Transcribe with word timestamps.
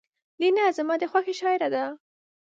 لینا 0.39 0.65
زما 0.77 0.95
د 0.99 1.03
خوښې 1.11 1.33
شاعره 1.41 1.67
ده 1.75 1.83